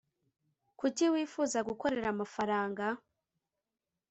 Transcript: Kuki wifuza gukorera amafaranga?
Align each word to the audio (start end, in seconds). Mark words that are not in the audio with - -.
Kuki 0.79 1.05
wifuza 1.13 1.57
gukorera 1.69 2.07
amafaranga? 2.13 2.85